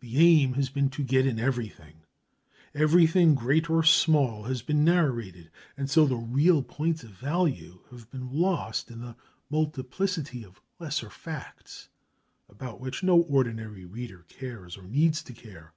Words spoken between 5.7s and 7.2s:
and so the real points of